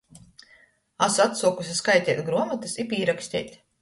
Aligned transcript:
Asu 1.07 1.21
atsuokuse 1.25 1.77
skaiteit 1.81 2.25
gruomotys 2.31 2.75
i 2.85 2.87
pīraksteit. 2.95 3.55